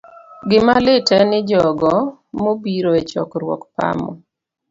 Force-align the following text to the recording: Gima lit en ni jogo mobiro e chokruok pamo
Gima 0.49 0.73
lit 0.85 1.07
en 1.17 1.23
ni 1.31 1.39
jogo 1.51 1.91
mobiro 2.43 2.91
e 2.99 3.01
chokruok 3.11 3.61
pamo 3.75 4.09